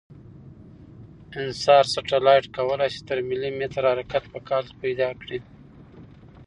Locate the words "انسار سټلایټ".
1.41-2.45